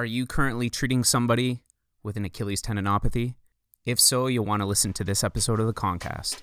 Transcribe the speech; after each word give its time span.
Are 0.00 0.06
you 0.06 0.24
currently 0.24 0.70
treating 0.70 1.04
somebody 1.04 1.62
with 2.02 2.16
an 2.16 2.24
Achilles 2.24 2.62
tendinopathy? 2.62 3.34
If 3.84 4.00
so, 4.00 4.28
you'll 4.28 4.46
want 4.46 4.62
to 4.62 4.66
listen 4.66 4.94
to 4.94 5.04
this 5.04 5.22
episode 5.22 5.60
of 5.60 5.66
the 5.66 5.74
Concast. 5.74 6.42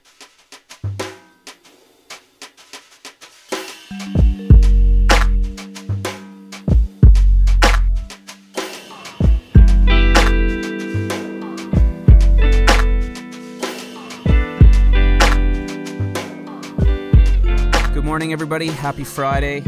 Good 17.96 18.06
morning, 18.06 18.34
everybody. 18.34 18.68
Happy 18.68 19.04
Friday. 19.04 19.64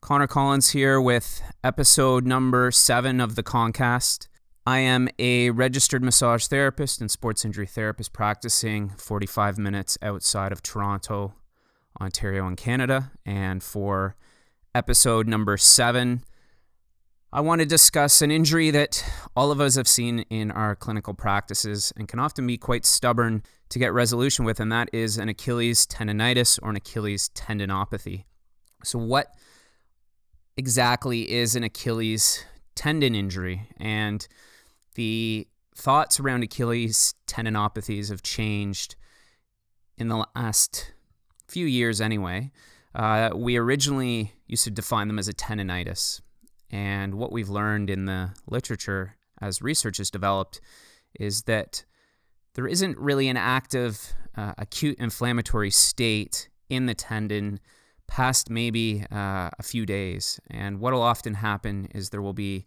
Connor 0.00 0.28
Collins 0.28 0.70
here 0.70 1.00
with 1.00 1.42
episode 1.64 2.26
number 2.26 2.70
seven 2.70 3.22
of 3.22 3.36
the 3.36 3.42
Concast. 3.42 4.28
I 4.66 4.80
am 4.80 5.08
a 5.18 5.48
registered 5.48 6.04
massage 6.04 6.46
therapist 6.46 7.00
and 7.00 7.10
sports 7.10 7.42
injury 7.42 7.66
therapist 7.66 8.12
practicing 8.12 8.90
45 8.90 9.56
minutes 9.56 9.96
outside 10.02 10.52
of 10.52 10.62
Toronto, 10.62 11.32
Ontario, 11.98 12.46
in 12.46 12.56
Canada. 12.56 13.12
And 13.24 13.62
for 13.62 14.14
episode 14.74 15.26
number 15.26 15.56
seven, 15.56 16.22
I 17.32 17.40
want 17.40 17.60
to 17.60 17.66
discuss 17.66 18.20
an 18.20 18.30
injury 18.30 18.70
that 18.70 19.02
all 19.34 19.50
of 19.50 19.58
us 19.58 19.76
have 19.76 19.88
seen 19.88 20.20
in 20.28 20.50
our 20.50 20.76
clinical 20.76 21.14
practices 21.14 21.94
and 21.96 22.06
can 22.06 22.18
often 22.18 22.46
be 22.46 22.58
quite 22.58 22.84
stubborn 22.84 23.42
to 23.70 23.78
get 23.78 23.94
resolution 23.94 24.44
with, 24.44 24.60
and 24.60 24.70
that 24.70 24.90
is 24.92 25.16
an 25.16 25.30
Achilles 25.30 25.86
tendonitis 25.86 26.58
or 26.62 26.68
an 26.68 26.76
Achilles 26.76 27.30
tendinopathy. 27.34 28.24
So, 28.84 28.98
what 28.98 29.28
exactly 30.56 31.30
is 31.30 31.56
an 31.56 31.64
Achilles 31.64 32.44
tendon 32.74 33.14
injury? 33.14 33.68
And 33.78 34.26
the 34.94 35.48
thoughts 35.74 36.20
around 36.20 36.44
Achilles 36.44 37.14
tendinopathies 37.26 38.10
have 38.10 38.22
changed 38.22 38.96
in 39.96 40.08
the 40.08 40.26
last 40.34 40.92
few 41.48 41.66
years, 41.66 42.00
anyway. 42.00 42.50
Uh, 42.94 43.30
we 43.34 43.56
originally 43.56 44.34
used 44.46 44.64
to 44.64 44.70
define 44.70 45.08
them 45.08 45.18
as 45.18 45.28
a 45.28 45.32
tendonitis. 45.32 46.20
And 46.70 47.14
what 47.14 47.32
we've 47.32 47.48
learned 47.48 47.90
in 47.90 48.06
the 48.06 48.30
literature 48.48 49.16
as 49.40 49.62
research 49.62 49.98
has 49.98 50.10
developed 50.10 50.60
is 51.18 51.42
that 51.42 51.84
there 52.54 52.66
isn't 52.66 52.98
really 52.98 53.28
an 53.28 53.36
active 53.36 54.14
uh, 54.36 54.54
acute 54.58 54.98
inflammatory 54.98 55.70
state 55.70 56.48
in 56.68 56.86
the 56.86 56.94
tendon 56.94 57.60
past 58.06 58.50
maybe 58.50 59.04
uh, 59.10 59.50
a 59.58 59.62
few 59.62 59.86
days. 59.86 60.40
And 60.50 60.80
what 60.80 60.92
will 60.92 61.02
often 61.02 61.34
happen 61.34 61.88
is 61.94 62.10
there 62.10 62.22
will 62.22 62.32
be 62.32 62.66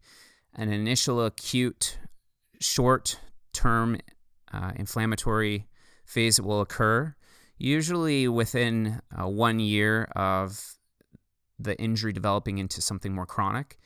an 0.55 0.71
initial 0.71 1.23
acute, 1.23 1.99
short 2.59 3.19
term 3.53 3.97
uh, 4.53 4.71
inflammatory 4.75 5.67
phase 6.05 6.37
that 6.37 6.43
will 6.43 6.61
occur, 6.61 7.15
usually 7.57 8.27
within 8.27 9.01
uh, 9.17 9.27
one 9.27 9.59
year 9.59 10.05
of 10.15 10.77
the 11.59 11.79
injury 11.79 12.13
developing 12.13 12.57
into 12.57 12.81
something 12.81 13.13
more 13.13 13.25
chronic. 13.25 13.77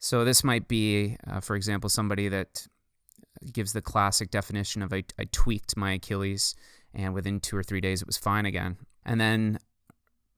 So, 0.00 0.24
this 0.24 0.42
might 0.42 0.66
be, 0.66 1.16
uh, 1.30 1.40
for 1.40 1.54
example, 1.54 1.88
somebody 1.88 2.28
that 2.28 2.66
gives 3.52 3.72
the 3.72 3.82
classic 3.82 4.30
definition 4.30 4.82
of 4.82 4.92
I, 4.92 5.04
I 5.18 5.24
tweaked 5.30 5.76
my 5.76 5.92
Achilles 5.92 6.54
and 6.94 7.14
within 7.14 7.40
two 7.40 7.56
or 7.56 7.62
three 7.62 7.80
days 7.80 8.02
it 8.02 8.06
was 8.06 8.16
fine 8.16 8.46
again. 8.46 8.76
And 9.04 9.20
then 9.20 9.58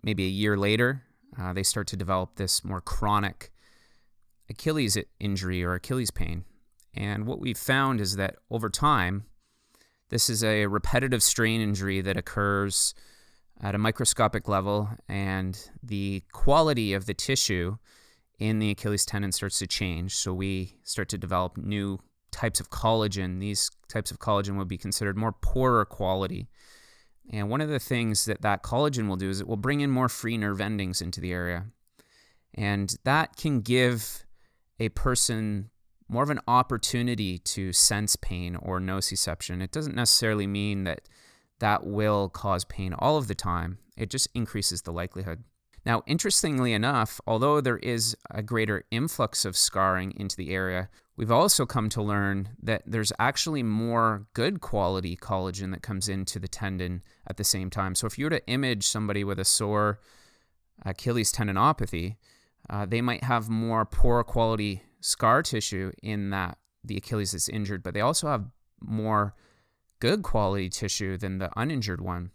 maybe 0.04 0.26
a 0.26 0.28
year 0.28 0.56
later, 0.56 1.02
uh, 1.40 1.52
they 1.52 1.62
start 1.62 1.86
to 1.88 1.96
develop 1.96 2.36
this 2.36 2.62
more 2.62 2.80
chronic 2.80 3.50
Achilles 4.50 4.98
injury 5.18 5.64
or 5.64 5.74
Achilles 5.74 6.10
pain. 6.10 6.44
And 6.94 7.26
what 7.26 7.40
we've 7.40 7.58
found 7.58 8.00
is 8.00 8.16
that 8.16 8.36
over 8.50 8.68
time, 8.68 9.24
this 10.10 10.28
is 10.30 10.44
a 10.44 10.66
repetitive 10.66 11.22
strain 11.22 11.60
injury 11.60 12.00
that 12.02 12.16
occurs 12.16 12.94
at 13.60 13.74
a 13.74 13.78
microscopic 13.78 14.48
level, 14.48 14.90
and 15.08 15.70
the 15.82 16.22
quality 16.32 16.92
of 16.92 17.06
the 17.06 17.14
tissue 17.14 17.78
in 18.38 18.58
the 18.58 18.70
Achilles 18.70 19.06
tendon 19.06 19.32
starts 19.32 19.58
to 19.60 19.66
change. 19.66 20.14
So 20.14 20.34
we 20.34 20.76
start 20.82 21.08
to 21.10 21.18
develop 21.18 21.56
new 21.56 21.98
types 22.30 22.60
of 22.60 22.68
collagen. 22.70 23.40
These 23.40 23.70
types 23.88 24.10
of 24.10 24.18
collagen 24.18 24.56
would 24.58 24.68
be 24.68 24.76
considered 24.76 25.16
more 25.16 25.32
poorer 25.32 25.84
quality. 25.84 26.48
And 27.32 27.48
one 27.48 27.60
of 27.60 27.68
the 27.68 27.78
things 27.78 28.26
that 28.26 28.42
that 28.42 28.62
collagen 28.62 29.08
will 29.08 29.16
do 29.16 29.30
is 29.30 29.40
it 29.40 29.48
will 29.48 29.56
bring 29.56 29.80
in 29.80 29.90
more 29.90 30.08
free 30.08 30.36
nerve 30.36 30.60
endings 30.60 31.00
into 31.00 31.20
the 31.20 31.32
area. 31.32 31.66
And 32.54 32.94
that 33.04 33.36
can 33.36 33.60
give 33.60 34.24
a 34.78 34.90
person 34.90 35.70
more 36.08 36.22
of 36.22 36.30
an 36.30 36.40
opportunity 36.46 37.38
to 37.38 37.72
sense 37.72 38.16
pain 38.16 38.56
or 38.56 38.78
nociception. 38.78 39.62
It 39.62 39.72
doesn't 39.72 39.96
necessarily 39.96 40.46
mean 40.46 40.84
that 40.84 41.08
that 41.60 41.86
will 41.86 42.28
cause 42.28 42.64
pain 42.64 42.92
all 42.92 43.16
of 43.16 43.28
the 43.28 43.34
time, 43.34 43.78
it 43.96 44.10
just 44.10 44.28
increases 44.34 44.82
the 44.82 44.92
likelihood. 44.92 45.44
Now, 45.86 46.02
interestingly 46.06 46.72
enough, 46.72 47.20
although 47.26 47.60
there 47.60 47.78
is 47.78 48.16
a 48.30 48.42
greater 48.42 48.84
influx 48.90 49.44
of 49.44 49.56
scarring 49.56 50.12
into 50.16 50.36
the 50.36 50.50
area, 50.50 50.88
we've 51.16 51.30
also 51.30 51.64
come 51.66 51.88
to 51.90 52.02
learn 52.02 52.50
that 52.62 52.82
there's 52.86 53.12
actually 53.18 53.62
more 53.62 54.26
good 54.34 54.60
quality 54.60 55.16
collagen 55.16 55.70
that 55.72 55.82
comes 55.82 56.08
into 56.08 56.38
the 56.38 56.48
tendon 56.48 57.02
at 57.26 57.36
the 57.36 57.44
same 57.44 57.70
time. 57.70 57.94
So 57.94 58.06
if 58.06 58.18
you 58.18 58.26
were 58.26 58.30
to 58.30 58.46
image 58.46 58.86
somebody 58.86 59.24
with 59.24 59.38
a 59.38 59.44
sore 59.44 60.00
Achilles 60.84 61.32
tendinopathy, 61.32 62.16
uh, 62.68 62.86
they 62.86 63.00
might 63.00 63.24
have 63.24 63.48
more 63.48 63.84
poor 63.84 64.24
quality 64.24 64.82
scar 65.00 65.42
tissue 65.42 65.92
in 66.02 66.30
that 66.30 66.58
the 66.82 66.96
Achilles 66.96 67.34
is 67.34 67.48
injured, 67.48 67.82
but 67.82 67.94
they 67.94 68.00
also 68.00 68.28
have 68.28 68.46
more 68.80 69.34
good 70.00 70.22
quality 70.22 70.68
tissue 70.68 71.16
than 71.16 71.38
the 71.38 71.50
uninjured 71.56 72.00
one. 72.00 72.30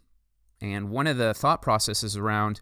And 0.60 0.90
one 0.90 1.06
of 1.06 1.16
the 1.16 1.34
thought 1.34 1.62
processes 1.62 2.16
around 2.16 2.60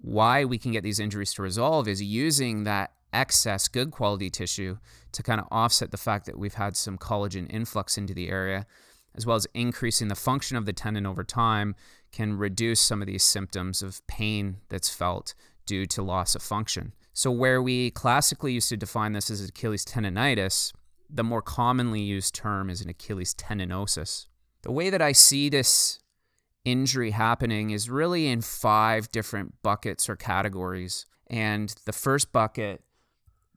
why 0.00 0.44
we 0.44 0.58
can 0.58 0.72
get 0.72 0.82
these 0.82 1.00
injuries 1.00 1.34
to 1.34 1.42
resolve 1.42 1.88
is 1.88 2.02
using 2.02 2.64
that 2.64 2.92
excess 3.12 3.68
good 3.68 3.90
quality 3.90 4.30
tissue 4.30 4.78
to 5.12 5.22
kind 5.22 5.40
of 5.40 5.46
offset 5.50 5.90
the 5.90 5.96
fact 5.96 6.26
that 6.26 6.38
we've 6.38 6.54
had 6.54 6.76
some 6.76 6.98
collagen 6.98 7.52
influx 7.52 7.96
into 7.96 8.14
the 8.14 8.28
area, 8.28 8.66
as 9.14 9.26
well 9.26 9.36
as 9.36 9.46
increasing 9.54 10.08
the 10.08 10.14
function 10.14 10.56
of 10.56 10.66
the 10.66 10.72
tendon 10.72 11.06
over 11.06 11.24
time, 11.24 11.74
can 12.12 12.36
reduce 12.36 12.80
some 12.80 13.02
of 13.02 13.06
these 13.06 13.24
symptoms 13.24 13.82
of 13.82 14.06
pain 14.06 14.58
that's 14.68 14.88
felt 14.88 15.34
due 15.66 15.86
to 15.86 16.02
loss 16.02 16.34
of 16.34 16.42
function. 16.42 16.92
So, 17.12 17.30
where 17.30 17.60
we 17.60 17.90
classically 17.90 18.52
used 18.52 18.68
to 18.68 18.76
define 18.76 19.12
this 19.12 19.30
as 19.30 19.46
Achilles 19.46 19.84
tendonitis, 19.84 20.72
the 21.10 21.24
more 21.24 21.42
commonly 21.42 22.00
used 22.00 22.34
term 22.34 22.70
is 22.70 22.80
an 22.80 22.88
Achilles 22.88 23.34
tendinosis. 23.34 24.26
The 24.62 24.72
way 24.72 24.90
that 24.90 25.02
I 25.02 25.12
see 25.12 25.48
this 25.48 26.00
injury 26.64 27.12
happening 27.12 27.70
is 27.70 27.88
really 27.88 28.28
in 28.28 28.42
five 28.42 29.10
different 29.10 29.54
buckets 29.62 30.08
or 30.08 30.16
categories. 30.16 31.06
And 31.28 31.74
the 31.84 31.92
first 31.92 32.32
bucket 32.32 32.82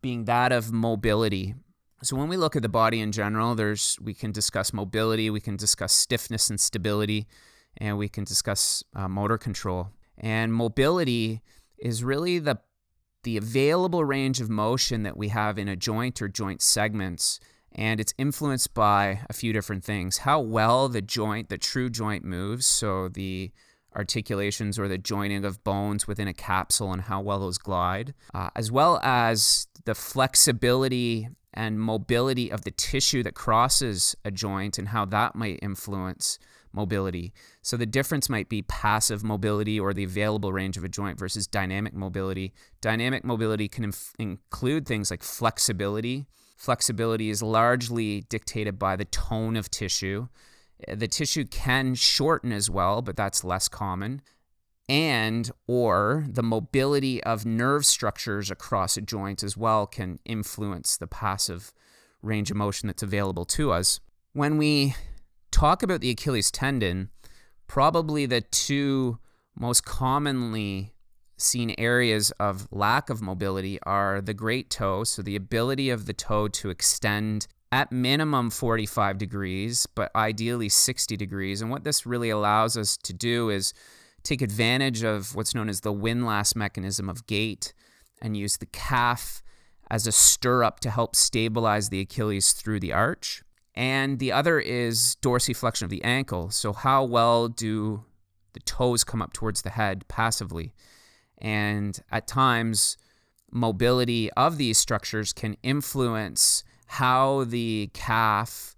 being 0.01 0.25
that 0.25 0.51
of 0.51 0.71
mobility. 0.71 1.55
So 2.03 2.15
when 2.15 2.29
we 2.29 2.37
look 2.37 2.55
at 2.55 2.61
the 2.61 2.69
body 2.69 2.99
in 2.99 3.11
general, 3.11 3.55
there's 3.55 3.97
we 4.01 4.13
can 4.13 4.31
discuss 4.31 4.73
mobility, 4.73 5.29
we 5.29 5.39
can 5.39 5.55
discuss 5.55 5.93
stiffness 5.93 6.49
and 6.49 6.59
stability, 6.59 7.27
and 7.77 7.97
we 7.97 8.09
can 8.09 8.23
discuss 8.23 8.83
uh, 8.95 9.07
motor 9.07 9.37
control. 9.37 9.89
And 10.17 10.53
mobility 10.53 11.41
is 11.77 12.03
really 12.03 12.39
the 12.39 12.59
the 13.23 13.37
available 13.37 14.03
range 14.03 14.41
of 14.41 14.49
motion 14.49 15.03
that 15.03 15.15
we 15.15 15.27
have 15.27 15.59
in 15.59 15.67
a 15.67 15.75
joint 15.75 16.21
or 16.21 16.27
joint 16.27 16.61
segments 16.61 17.39
and 17.71 17.99
it's 17.99 18.13
influenced 18.17 18.73
by 18.73 19.21
a 19.29 19.33
few 19.33 19.53
different 19.53 19.83
things 19.83 20.19
how 20.19 20.39
well 20.39 20.89
the 20.89 21.01
joint 21.01 21.49
the 21.49 21.57
true 21.57 21.89
joint 21.89 22.23
moves 22.23 22.65
so 22.65 23.07
the 23.09 23.51
articulations 23.95 24.79
or 24.79 24.87
the 24.87 24.97
joining 24.97 25.43
of 25.43 25.63
bones 25.63 26.07
within 26.07 26.27
a 26.27 26.33
capsule 26.33 26.91
and 26.93 27.03
how 27.03 27.19
well 27.21 27.39
those 27.39 27.57
glide 27.57 28.13
uh, 28.33 28.49
as 28.55 28.71
well 28.71 28.99
as 29.03 29.67
the 29.85 29.95
flexibility 29.95 31.27
and 31.53 31.79
mobility 31.79 32.49
of 32.49 32.61
the 32.63 32.71
tissue 32.71 33.21
that 33.23 33.33
crosses 33.33 34.15
a 34.23 34.31
joint 34.31 34.77
and 34.77 34.89
how 34.89 35.03
that 35.03 35.35
might 35.35 35.59
influence 35.61 36.39
mobility. 36.73 37.33
So 37.61 37.75
the 37.75 37.85
difference 37.85 38.29
might 38.29 38.47
be 38.47 38.61
passive 38.61 39.25
mobility 39.25 39.77
or 39.77 39.93
the 39.93 40.05
available 40.05 40.53
range 40.53 40.77
of 40.77 40.85
a 40.85 40.89
joint 40.89 41.19
versus 41.19 41.45
dynamic 41.45 41.93
mobility. 41.93 42.53
Dynamic 42.79 43.25
mobility 43.25 43.67
can 43.67 43.83
inf- 43.83 44.13
include 44.17 44.87
things 44.87 45.11
like 45.11 45.21
flexibility, 45.21 46.27
Flexibility 46.61 47.31
is 47.31 47.41
largely 47.41 48.21
dictated 48.29 48.77
by 48.77 48.95
the 48.95 49.05
tone 49.05 49.55
of 49.55 49.71
tissue. 49.71 50.27
The 50.87 51.07
tissue 51.07 51.45
can 51.45 51.95
shorten 51.95 52.51
as 52.51 52.69
well, 52.69 53.01
but 53.01 53.15
that's 53.15 53.43
less 53.43 53.67
common. 53.67 54.21
And 54.89 55.49
or 55.67 56.25
the 56.27 56.43
mobility 56.43 57.23
of 57.23 57.45
nerve 57.45 57.85
structures 57.85 58.51
across 58.51 58.97
a 58.97 59.01
joint 59.01 59.43
as 59.43 59.55
well 59.55 59.87
can 59.87 60.19
influence 60.25 60.97
the 60.97 61.07
passive 61.07 61.73
range 62.21 62.51
of 62.51 62.57
motion 62.57 62.87
that's 62.87 63.03
available 63.03 63.45
to 63.45 63.71
us. 63.71 63.99
When 64.33 64.57
we 64.57 64.95
talk 65.51 65.83
about 65.83 66.01
the 66.01 66.09
Achilles 66.09 66.51
tendon, 66.51 67.09
probably 67.67 68.25
the 68.25 68.41
two 68.41 69.19
most 69.55 69.85
commonly 69.85 70.93
seen 71.37 71.73
areas 71.77 72.31
of 72.31 72.67
lack 72.71 73.09
of 73.09 73.21
mobility 73.21 73.79
are 73.83 74.21
the 74.21 74.33
great 74.33 74.69
toe, 74.69 75.03
so 75.03 75.21
the 75.21 75.35
ability 75.35 75.89
of 75.89 76.05
the 76.05 76.13
toe 76.13 76.47
to 76.47 76.69
extend 76.69 77.47
at 77.71 77.91
minimum 77.91 78.49
45 78.49 79.17
degrees, 79.17 79.87
but 79.95 80.13
ideally 80.15 80.69
60 80.69 81.15
degrees. 81.15 81.61
And 81.61 81.71
what 81.71 81.83
this 81.83 82.05
really 82.05 82.29
allows 82.29 82.75
us 82.75 82.97
to 82.97 83.13
do 83.13 83.49
is 83.49 83.73
take 84.23 84.41
advantage 84.41 85.03
of 85.03 85.35
what's 85.35 85.55
known 85.55 85.69
as 85.69 85.81
the 85.81 85.91
windlass 85.91 86.55
mechanism 86.55 87.09
of 87.09 87.25
gait 87.27 87.73
and 88.21 88.35
use 88.35 88.57
the 88.57 88.65
calf 88.67 89.41
as 89.89 90.05
a 90.05 90.11
stirrup 90.11 90.79
to 90.81 90.89
help 90.89 91.15
stabilize 91.15 91.89
the 91.89 92.01
Achilles 92.01 92.51
through 92.53 92.79
the 92.79 92.93
arch. 92.93 93.43
And 93.73 94.19
the 94.19 94.31
other 94.31 94.59
is 94.59 95.17
dorsiflexion 95.21 95.83
of 95.83 95.89
the 95.89 96.03
ankle. 96.03 96.49
So, 96.49 96.73
how 96.73 97.03
well 97.05 97.47
do 97.47 98.03
the 98.53 98.59
toes 98.59 99.03
come 99.03 99.21
up 99.21 99.31
towards 99.31 99.61
the 99.61 99.69
head 99.69 100.05
passively? 100.09 100.73
And 101.37 101.97
at 102.11 102.27
times, 102.27 102.97
mobility 103.49 104.31
of 104.33 104.57
these 104.57 104.77
structures 104.77 105.33
can 105.33 105.55
influence 105.63 106.63
how 106.91 107.45
the 107.45 107.89
calf 107.93 108.75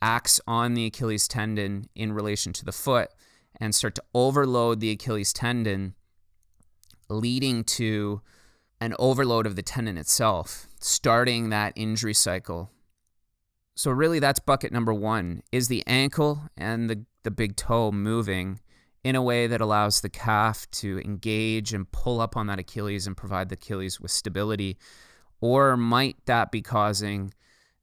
acts 0.00 0.40
on 0.46 0.74
the 0.74 0.86
Achilles 0.86 1.26
tendon 1.26 1.88
in 1.96 2.12
relation 2.12 2.52
to 2.52 2.64
the 2.64 2.70
foot 2.70 3.10
and 3.60 3.74
start 3.74 3.96
to 3.96 4.04
overload 4.14 4.78
the 4.78 4.92
Achilles 4.92 5.32
tendon, 5.32 5.96
leading 7.08 7.64
to 7.64 8.20
an 8.80 8.94
overload 9.00 9.46
of 9.46 9.56
the 9.56 9.62
tendon 9.62 9.98
itself, 9.98 10.68
starting 10.80 11.50
that 11.50 11.72
injury 11.74 12.14
cycle. 12.14 12.70
So, 13.74 13.90
really, 13.90 14.20
that's 14.20 14.38
bucket 14.38 14.70
number 14.70 14.94
one 14.94 15.42
is 15.50 15.66
the 15.66 15.82
ankle 15.88 16.42
and 16.56 16.88
the, 16.88 17.04
the 17.24 17.32
big 17.32 17.56
toe 17.56 17.90
moving 17.90 18.60
in 19.02 19.16
a 19.16 19.22
way 19.22 19.48
that 19.48 19.60
allows 19.60 20.02
the 20.02 20.08
calf 20.08 20.70
to 20.70 21.00
engage 21.00 21.74
and 21.74 21.90
pull 21.90 22.20
up 22.20 22.36
on 22.36 22.46
that 22.46 22.60
Achilles 22.60 23.08
and 23.08 23.16
provide 23.16 23.48
the 23.48 23.54
Achilles 23.54 24.00
with 24.00 24.12
stability? 24.12 24.78
Or 25.40 25.76
might 25.76 26.24
that 26.26 26.52
be 26.52 26.62
causing 26.62 27.32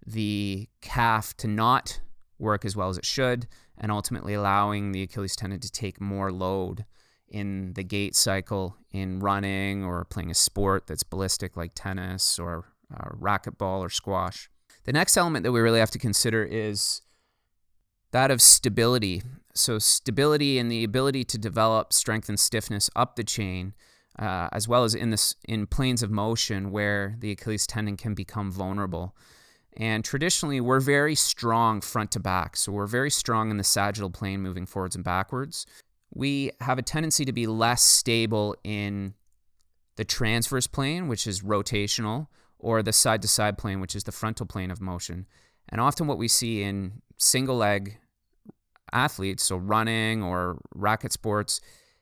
the 0.06 0.68
calf 0.82 1.36
to 1.38 1.48
not 1.48 2.00
work 2.40 2.66
as 2.66 2.76
well 2.76 2.90
as 2.90 2.98
it 2.98 3.06
should 3.06 3.48
and 3.78 3.92
ultimately 3.92 4.34
allowing 4.34 4.92
the 4.92 5.04
Achilles 5.04 5.36
tendon 5.36 5.60
to 5.60 5.72
take 5.72 6.00
more 6.00 6.32
load 6.32 6.86
in 7.28 7.74
the 7.74 7.84
gait 7.84 8.16
cycle 8.16 8.78
in 8.92 9.20
running 9.20 9.84
or 9.84 10.06
playing 10.06 10.30
a 10.30 10.36
sport 10.36 10.86
that's 10.88 11.04
ballistic 11.04 11.58
like 11.58 11.72
tennis 11.74 12.38
or 12.38 12.66
uh, 12.96 13.10
racquetball 13.20 13.80
or 13.80 13.90
squash? 13.90 14.50
The 14.86 14.94
next 14.94 15.18
element 15.18 15.44
that 15.44 15.52
we 15.52 15.62
really 15.62 15.80
have 15.80 15.92
to 15.92 16.00
consider 16.00 16.44
is 16.44 17.02
that 18.12 18.30
of 18.30 18.42
stability. 18.42 19.24
So, 19.56 19.80
stability 19.80 20.60
and 20.60 20.72
the 20.72 20.84
ability 20.84 21.24
to 21.26 21.38
develop 21.38 21.94
strength 21.94 22.30
and 22.30 22.40
stiffness 22.40 22.90
up 22.96 23.16
the 23.16 23.24
chain, 23.24 23.74
uh, 24.20 24.50
as 24.52 24.68
well 24.68 24.84
as 24.84 24.94
in 24.94 25.10
this 25.10 25.36
in 25.46 25.68
planes 25.68 26.04
of 26.04 26.12
motion 26.12 26.72
where 26.72 27.16
the 27.20 27.32
Achilles 27.32 27.66
tendon 27.66 27.98
can 27.98 28.14
become 28.14 28.52
vulnerable. 28.52 29.16
And 29.76 30.06
traditionally, 30.06 30.62
we're 30.62 30.80
very 30.80 31.16
strong 31.16 31.82
front 31.82 32.12
to 32.12 32.20
back. 32.20 32.56
So, 32.56 32.72
we're 32.72 32.88
very 32.88 33.10
strong 33.10 33.50
in 33.50 33.58
the 33.58 33.64
sagittal 33.64 34.10
plane 34.10 34.42
moving 34.42 34.66
forwards 34.66 34.96
and 34.96 35.04
backwards. 35.04 35.66
We 36.14 36.52
have 36.62 36.78
a 36.78 36.84
tendency 36.84 37.26
to 37.26 37.34
be 37.34 37.48
less 37.48 37.84
stable 37.84 38.56
in 38.64 39.16
the 39.96 40.06
transverse 40.06 40.68
plane, 40.68 41.08
which 41.08 41.26
is 41.26 41.42
rotational, 41.42 42.28
or 42.60 42.84
the 42.84 42.94
side 42.94 43.22
to 43.24 43.28
side 43.28 43.58
plane, 43.58 43.80
which 43.80 43.96
is 43.96 44.04
the 44.04 44.12
frontal 44.12 44.46
plane 44.46 44.70
of 44.70 44.80
motion. 44.80 45.26
And 45.70 45.82
often, 45.82 46.08
what 46.08 46.18
we 46.18 46.28
see 46.28 46.62
in 46.62 47.02
single 47.18 47.58
leg 47.58 47.98
athletes, 48.92 49.44
so 49.44 49.58
running 49.58 50.22
or 50.22 50.60
racket 50.76 51.12
sports, 51.12 51.62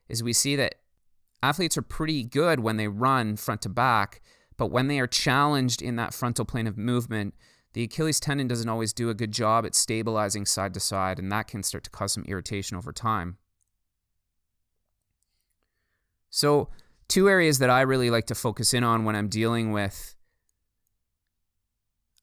is 0.09 0.21
we 0.21 0.33
see 0.33 0.55
that 0.57 0.75
athletes 1.41 1.77
are 1.77 1.81
pretty 1.81 2.23
good 2.23 2.59
when 2.59 2.77
they 2.77 2.87
run 2.87 3.37
front 3.37 3.61
to 3.61 3.69
back, 3.69 4.21
but 4.57 4.67
when 4.67 4.87
they 4.87 4.99
are 4.99 5.07
challenged 5.07 5.81
in 5.81 5.95
that 5.95 6.13
frontal 6.13 6.45
plane 6.45 6.67
of 6.67 6.77
movement, 6.77 7.33
the 7.73 7.83
Achilles 7.83 8.19
tendon 8.19 8.47
doesn't 8.47 8.67
always 8.67 8.91
do 8.91 9.09
a 9.09 9.13
good 9.13 9.31
job 9.31 9.65
at 9.65 9.75
stabilizing 9.75 10.45
side 10.45 10.73
to 10.73 10.79
side, 10.79 11.19
and 11.19 11.31
that 11.31 11.47
can 11.47 11.63
start 11.63 11.83
to 11.85 11.89
cause 11.89 12.13
some 12.13 12.25
irritation 12.25 12.75
over 12.75 12.91
time. 12.91 13.37
So, 16.29 16.69
two 17.07 17.29
areas 17.29 17.59
that 17.59 17.69
I 17.69 17.81
really 17.81 18.09
like 18.09 18.25
to 18.27 18.35
focus 18.35 18.73
in 18.73 18.83
on 18.83 19.05
when 19.05 19.15
I'm 19.15 19.29
dealing 19.29 19.71
with 19.71 20.15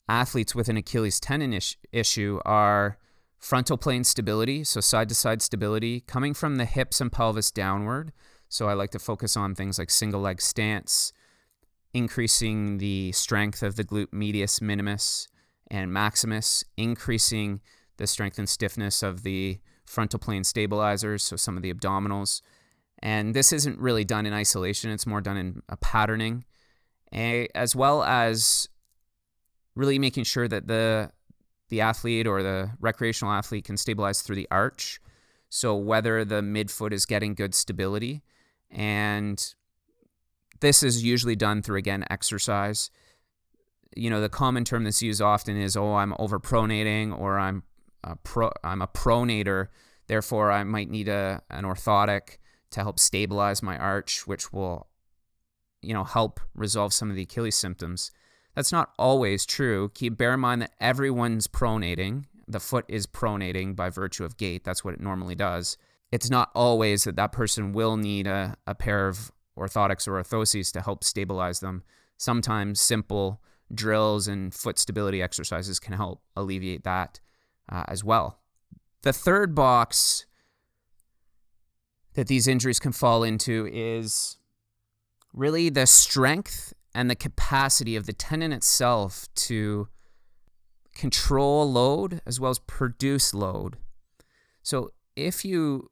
athletes 0.09 0.55
with 0.55 0.69
an 0.69 0.77
Achilles 0.77 1.21
tendon 1.21 1.53
ish- 1.53 1.77
issue 1.93 2.41
are 2.45 2.99
frontal 3.39 3.77
plane 3.79 4.05
stability, 4.05 4.65
so 4.65 4.81
side 4.81 5.09
to 5.09 5.15
side 5.15 5.41
stability, 5.43 6.01
coming 6.01 6.35
from 6.35 6.57
the 6.57 6.65
hips 6.65 7.01
and 7.01 7.13
pelvis 7.13 7.51
downward. 7.51 8.13
So 8.49 8.69
I 8.69 8.73
like 8.73 8.91
to 8.91 8.99
focus 8.99 9.37
on 9.37 9.55
things 9.55 9.79
like 9.79 9.91
single 9.91 10.21
leg 10.23 10.41
stance, 10.41 11.13
increasing 11.95 12.79
the 12.79 13.13
strength 13.13 13.63
of 13.63 13.77
the 13.77 13.85
glute 13.85 14.13
medius 14.13 14.61
minimus 14.61 15.29
and 15.71 15.93
maximus, 15.93 16.65
increasing 16.77 17.61
the 17.97 18.07
strength 18.07 18.39
and 18.39 18.49
stiffness 18.49 19.03
of 19.03 19.23
the 19.23 19.59
frontal 19.85 20.19
plane 20.19 20.45
stabilizers, 20.45 21.23
so 21.23 21.37
some 21.37 21.57
of 21.57 21.63
the 21.63 21.73
abdominals. 21.73 22.43
And 23.01 23.35
this 23.35 23.53
isn't 23.53 23.79
really 23.79 24.05
done 24.05 24.27
in 24.27 24.33
isolation, 24.33 24.91
it's 24.91 25.07
more 25.07 25.21
done 25.21 25.37
in 25.37 25.63
a 25.69 25.77
patterning, 25.77 26.45
as 27.13 27.77
well 27.77 28.03
as 28.03 28.69
really 29.75 29.99
making 29.99 30.25
sure 30.25 30.49
that 30.49 30.67
the 30.67 31.11
the 31.69 31.81
athlete 31.83 32.27
or 32.27 32.43
the 32.43 32.71
recreational 32.81 33.33
athlete 33.33 33.65
can 33.65 33.77
stabilize 33.77 34.23
through 34.23 34.37
the 34.37 34.49
arch. 34.51 35.01
So 35.51 35.77
whether 35.77 36.25
the 36.25 36.41
midfoot 36.41 36.93
is 36.93 37.05
getting 37.05 37.35
good 37.35 37.55
stability 37.55 38.23
and 38.71 39.55
this 40.61 40.83
is 40.83 41.05
usually 41.05 41.37
done 41.37 41.63
through 41.63 41.77
again 41.77 42.05
exercise. 42.11 42.91
You 43.97 44.11
know, 44.11 44.21
the 44.21 44.29
common 44.29 44.65
term 44.65 44.85
that's 44.85 45.03
used 45.03 45.23
often 45.23 45.57
is 45.57 45.77
oh, 45.77 45.95
I'm 45.95 46.13
overpronating 46.13 47.19
or 47.19 47.39
I'm 47.39 47.63
a 48.05 48.17
pro 48.17 48.51
I'm 48.63 48.83
a 48.83 48.87
pronator, 48.87 49.69
therefore 50.07 50.51
I 50.53 50.65
might 50.65 50.91
need 50.91 51.09
a 51.09 51.43
an 51.51 51.65
orthotic 51.65 52.39
to 52.71 52.83
help 52.83 52.99
stabilize 52.99 53.63
my 53.63 53.79
arch, 53.79 54.27
which 54.27 54.53
will 54.53 54.89
you 55.83 55.95
know 55.95 56.05
help 56.05 56.41
resolve 56.55 56.93
some 56.93 57.11
of 57.11 57.17
the 57.17 57.23
Achilles 57.23 57.57
symptoms. 57.57 58.11
That's 58.55 58.73
not 58.73 58.93
always 58.99 59.47
true. 59.47 59.91
Keep 59.95 60.19
bear 60.19 60.35
in 60.35 60.41
mind 60.41 60.63
that 60.63 60.73
everyone's 60.81 61.47
pronating. 61.47 62.25
The 62.49 62.61
foot 62.61 62.85
is 62.89 63.07
pronating 63.07 63.77
by 63.77 63.91
virtue 63.91 64.25
of 64.25 64.37
gait. 64.37 64.65
That's 64.65 64.85
what 64.85 64.95
it 64.95 65.01
normally 65.01 65.35
does. 65.35 65.77
It's 66.11 66.31
not 66.31 66.51
always 66.55 67.05
that 67.05 67.17
that 67.17 67.33
person 67.33 67.73
will 67.73 67.97
need 67.97 68.27
a, 68.27 68.57
a 68.67 68.75
pair 68.75 69.07
of 69.07 69.31
orthotics 69.57 70.09
or 70.09 70.21
orthoses 70.21 70.73
to 70.73 70.81
help 70.81 71.05
stabilize 71.05 71.61
them. 71.61 71.83
Sometimes 72.17 72.81
simple 72.81 73.41
drills 73.73 74.29
and 74.29 74.55
foot 74.55 74.79
stability 74.79 75.23
exercises 75.23 75.79
can 75.79 75.95
help 75.95 76.23
alleviate 76.37 76.85
that 76.85 77.21
uh, 77.71 77.85
as 77.89 78.03
well. 78.03 78.39
The 79.03 79.13
third 79.13 79.55
box 79.55 80.27
that 82.15 82.27
these 82.27 82.49
injuries 82.49 82.81
can 82.81 82.93
fall 82.93 83.23
into 83.23 83.69
is 83.73 84.39
really 85.33 85.69
the 85.69 85.87
strength 85.87 86.73
and 86.95 87.09
the 87.09 87.15
capacity 87.15 87.95
of 87.95 88.07
the 88.07 88.13
tendon 88.13 88.53
itself 88.53 89.29
to 89.35 89.89
control 90.95 91.71
load 91.71 92.21
as 92.27 92.41
well 92.41 92.51
as 92.51 92.59
produce 92.59 93.33
load. 93.33 93.77
So 94.63 94.91
if 95.15 95.45
you, 95.45 95.91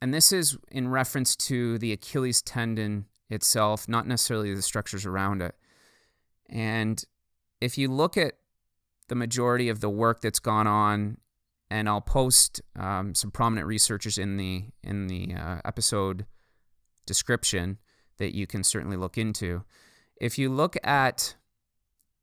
and 0.00 0.14
this 0.14 0.30
is 0.30 0.56
in 0.70 0.88
reference 0.88 1.34
to 1.36 1.76
the 1.78 1.92
Achilles 1.92 2.40
tendon 2.40 3.06
itself, 3.28 3.88
not 3.88 4.06
necessarily 4.06 4.54
the 4.54 4.62
structures 4.62 5.04
around 5.04 5.42
it. 5.42 5.56
And 6.48 7.04
if 7.64 7.78
you 7.78 7.88
look 7.88 8.16
at 8.16 8.34
the 9.08 9.14
majority 9.14 9.68
of 9.68 9.80
the 9.80 9.90
work 9.90 10.20
that's 10.20 10.38
gone 10.38 10.66
on, 10.66 11.18
and 11.70 11.88
I'll 11.88 12.00
post 12.00 12.60
um, 12.76 13.14
some 13.14 13.30
prominent 13.30 13.66
researchers 13.66 14.18
in 14.18 14.36
the 14.36 14.64
in 14.82 15.08
the 15.08 15.34
uh, 15.34 15.60
episode 15.64 16.26
description 17.06 17.78
that 18.18 18.34
you 18.34 18.46
can 18.46 18.62
certainly 18.62 18.96
look 18.96 19.18
into 19.18 19.64
if 20.16 20.38
you 20.38 20.48
look 20.48 20.76
at 20.84 21.36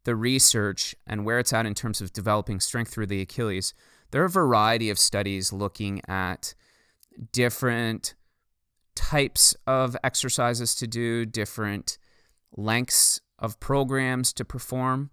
the 0.03 0.15
research 0.15 0.95
and 1.05 1.25
where 1.25 1.39
it's 1.39 1.53
at 1.53 1.65
in 1.65 1.75
terms 1.75 2.01
of 2.01 2.13
developing 2.13 2.59
strength 2.59 2.91
through 2.91 3.05
the 3.05 3.21
Achilles, 3.21 3.73
there 4.11 4.21
are 4.21 4.25
a 4.25 4.29
variety 4.29 4.89
of 4.89 4.97
studies 4.97 5.53
looking 5.53 6.01
at 6.07 6.55
different 7.31 8.15
types 8.95 9.55
of 9.67 9.95
exercises 10.03 10.75
to 10.75 10.87
do, 10.87 11.25
different 11.25 11.97
lengths 12.55 13.21
of 13.39 13.59
programs 13.59 14.33
to 14.33 14.45
perform. 14.45 15.11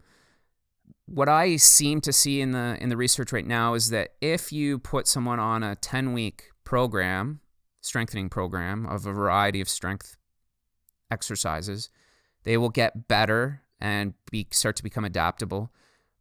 What 1.11 1.29
I 1.29 1.57
seem 1.57 2.03
to 2.03 2.13
see 2.13 2.43
in 2.43 2.51
the 2.53 2.77
in 2.81 2.91
the 2.91 2.97
research 2.97 3.33
right 3.33 3.47
now 3.47 3.73
is 3.73 3.89
that 3.91 4.11
if 4.21 4.53
you 4.53 4.79
put 4.79 5.07
someone 5.07 5.41
on 5.41 5.63
a 5.63 5.75
10 5.75 6.13
week 6.13 6.51
program, 6.65 7.41
strengthening 7.81 8.29
program 8.29 8.85
of 8.85 9.07
a 9.07 9.13
variety 9.13 9.63
of 9.63 9.71
strength 9.71 10.19
exercises, 11.11 11.89
they 12.45 12.59
will 12.59 12.69
get 12.69 13.09
better 13.09 13.63
and 13.81 14.13
be, 14.31 14.49
start 14.51 14.77
to 14.77 14.83
become 14.83 15.05
adaptable. 15.05 15.73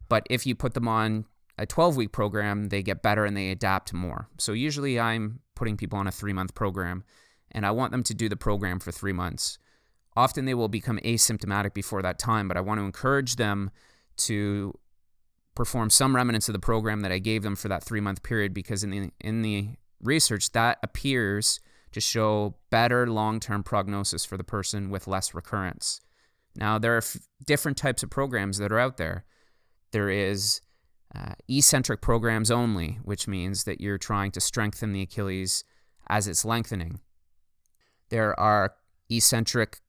But 0.08 0.26
if 0.30 0.46
you 0.46 0.56
put 0.56 0.74
them 0.74 0.88
on 0.88 1.26
a 1.58 1.66
12 1.66 1.98
week 1.98 2.14
program, 2.14 2.70
they 2.70 2.82
get 2.82 3.04
better 3.04 3.26
and 3.26 3.36
they 3.36 3.52
adapt 3.52 3.94
more. 3.94 4.30
So 4.38 4.54
usually 4.54 4.98
I'm 4.98 5.42
putting 5.54 5.76
people 5.76 6.00
on 6.00 6.08
a 6.08 6.12
three 6.12 6.34
month 6.34 6.56
program 6.56 7.04
and 7.52 7.66
I 7.66 7.72
want 7.72 7.92
them 7.92 8.04
to 8.04 8.14
do 8.14 8.30
the 8.30 8.38
program 8.38 8.80
for 8.80 8.94
three 8.94 9.14
months. 9.14 9.58
often 10.16 10.46
they 10.46 10.54
will 10.54 10.70
become 10.70 10.98
asymptomatic 11.04 11.74
before 11.74 12.02
that 12.02 12.20
time, 12.20 12.48
but 12.48 12.56
I 12.56 12.62
want 12.62 12.80
to 12.80 12.86
encourage 12.86 13.36
them 13.36 13.70
to 14.18 14.78
perform 15.56 15.90
some 15.90 16.16
remnants 16.16 16.48
of 16.48 16.54
the 16.54 16.60
program 16.60 17.02
that 17.02 17.12
I 17.12 17.18
gave 17.20 17.42
them 17.42 17.56
for 17.56 17.68
that 17.68 17.84
three 17.84 18.02
month 18.02 18.24
period 18.24 18.54
because 18.54 18.84
in 18.84 18.92
the 18.92 19.12
in 19.20 19.42
the 19.42 19.70
research 20.02 20.52
that 20.52 20.78
appears 20.84 21.60
to 21.92 22.00
show 22.00 22.56
better 22.70 23.08
long 23.08 23.40
term 23.40 23.64
prognosis 23.64 24.24
for 24.24 24.38
the 24.38 24.44
person 24.44 24.90
with 24.90 25.08
less 25.08 25.34
recurrence. 25.34 26.02
Now 26.56 26.78
there 26.78 26.94
are 26.96 27.00
f- 27.00 27.18
different 27.46 27.78
types 27.78 28.04
of 28.04 28.10
programs 28.10 28.58
that 28.60 28.72
are 28.72 28.80
out 28.80 28.98
there. 28.98 29.26
There 29.92 30.10
is 30.10 30.62
uh, 31.16 31.34
eccentric 31.48 32.02
programs 32.02 32.52
only, 32.52 33.00
which 33.04 33.28
means 33.28 33.64
that 33.64 33.82
you're 33.82 33.98
trying 33.98 34.32
to 34.32 34.42
strengthen 34.42 34.92
the 34.92 35.02
Achilles 35.02 35.64
as 36.08 36.28
it's 36.28 36.46
lengthening. 36.46 37.00
There 38.10 38.38
are 38.40 38.76
eccentric 39.10 39.80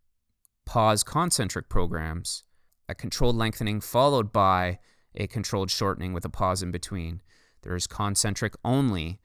pause 0.65 1.03
concentric 1.03 1.69
programs, 1.69 2.45
a 2.89 2.95
controlled 2.95 3.37
lengthening 3.37 3.81
followed 3.81 4.33
by 4.33 4.79
a 5.15 5.27
controlled 5.27 5.71
shortening 5.71 6.13
with 6.13 6.25
a 6.25 6.31
pause 6.31 6.63
in 6.63 6.71
between. 6.71 7.21
There 7.63 7.75
is 7.75 7.87
concentric 7.87 8.55
only. 8.65 9.21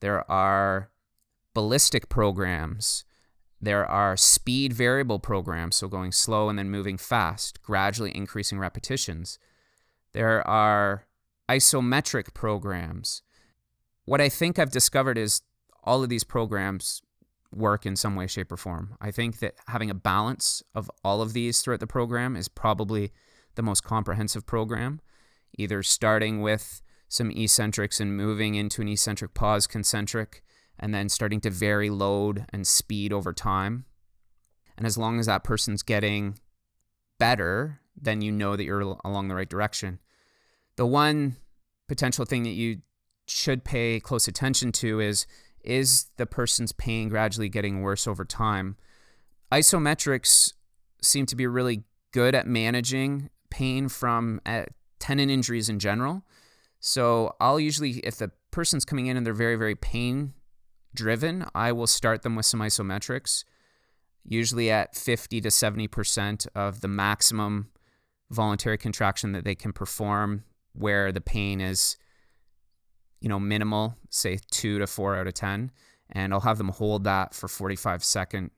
There 0.00 0.28
are 0.30 0.90
ballistic 1.54 2.08
programs. 2.08 3.04
There 3.60 3.86
are 3.86 4.16
speed 4.16 4.72
variable 4.72 5.18
programs, 5.18 5.76
so 5.76 5.88
going 5.88 6.12
slow 6.12 6.48
and 6.48 6.58
then 6.58 6.70
moving 6.70 6.96
fast, 6.96 7.62
gradually 7.62 8.14
increasing 8.16 8.58
repetitions. 8.58 9.38
There 10.12 10.46
are 10.46 11.06
isometric 11.48 12.34
programs. 12.34 13.22
What 14.04 14.20
I 14.20 14.28
think 14.28 14.58
I've 14.58 14.70
discovered 14.70 15.18
is 15.18 15.42
all 15.82 16.02
of 16.02 16.08
these 16.08 16.24
programs 16.24 17.02
work 17.52 17.86
in 17.86 17.96
some 17.96 18.14
way, 18.14 18.26
shape, 18.26 18.52
or 18.52 18.56
form. 18.56 18.96
I 19.00 19.10
think 19.10 19.38
that 19.38 19.54
having 19.66 19.90
a 19.90 19.94
balance 19.94 20.62
of 20.74 20.90
all 21.02 21.22
of 21.22 21.32
these 21.32 21.60
throughout 21.60 21.80
the 21.80 21.86
program 21.86 22.36
is 22.36 22.48
probably 22.48 23.12
the 23.54 23.62
most 23.62 23.82
comprehensive 23.82 24.46
program, 24.46 25.00
either 25.56 25.82
starting 25.82 26.40
with 26.40 26.82
some 27.08 27.30
eccentrics 27.30 28.00
and 28.00 28.16
moving 28.16 28.54
into 28.54 28.82
an 28.82 28.88
eccentric 28.88 29.34
pause 29.34 29.66
concentric, 29.66 30.42
and 30.78 30.94
then 30.94 31.08
starting 31.08 31.40
to 31.40 31.50
vary 31.50 31.90
load 31.90 32.44
and 32.52 32.66
speed 32.66 33.12
over 33.12 33.32
time. 33.32 33.84
And 34.76 34.86
as 34.86 34.96
long 34.96 35.18
as 35.18 35.26
that 35.26 35.42
person's 35.42 35.82
getting 35.82 36.38
better, 37.18 37.80
then 38.00 38.22
you 38.22 38.30
know 38.30 38.54
that 38.56 38.64
you're 38.64 38.96
along 39.04 39.28
the 39.28 39.34
right 39.34 39.48
direction. 39.48 39.98
The 40.76 40.86
one 40.86 41.36
potential 41.88 42.24
thing 42.24 42.44
that 42.44 42.50
you 42.50 42.82
should 43.26 43.64
pay 43.64 43.98
close 43.98 44.28
attention 44.28 44.70
to 44.72 45.00
is 45.00 45.26
is 45.64 46.06
the 46.16 46.26
person's 46.26 46.72
pain 46.72 47.08
gradually 47.08 47.48
getting 47.48 47.80
worse 47.80 48.06
over 48.06 48.24
time? 48.24 48.76
Isometrics 49.52 50.52
seem 51.02 51.26
to 51.26 51.36
be 51.36 51.46
really 51.46 51.84
good 52.12 52.34
at 52.34 52.46
managing 52.46 53.30
pain 53.50 53.88
from 53.88 54.40
uh, 54.46 54.64
tendon 54.98 55.30
injuries 55.30 55.68
in 55.68 55.78
general. 55.78 56.22
So 56.80 57.34
I'll 57.40 57.60
usually, 57.60 57.98
if 57.98 58.16
the 58.16 58.30
person's 58.50 58.84
coming 58.84 59.06
in 59.06 59.16
and 59.16 59.26
they're 59.26 59.34
very, 59.34 59.56
very 59.56 59.74
pain 59.74 60.34
driven, 60.94 61.44
I 61.54 61.72
will 61.72 61.86
start 61.86 62.22
them 62.22 62.36
with 62.36 62.46
some 62.46 62.60
isometrics, 62.60 63.44
usually 64.24 64.70
at 64.70 64.96
50 64.96 65.40
to 65.40 65.48
70% 65.48 66.46
of 66.54 66.80
the 66.80 66.88
maximum 66.88 67.70
voluntary 68.30 68.78
contraction 68.78 69.32
that 69.32 69.44
they 69.44 69.54
can 69.54 69.72
perform 69.72 70.44
where 70.72 71.10
the 71.12 71.20
pain 71.20 71.60
is 71.60 71.96
you 73.20 73.28
know, 73.28 73.40
minimal, 73.40 73.96
say 74.10 74.38
two 74.50 74.78
to 74.78 74.86
four 74.86 75.16
out 75.16 75.26
of 75.26 75.34
10. 75.34 75.70
And 76.10 76.32
I'll 76.32 76.40
have 76.40 76.58
them 76.58 76.68
hold 76.68 77.04
that 77.04 77.34
for 77.34 77.48
45 77.48 78.02
seconds 78.02 78.50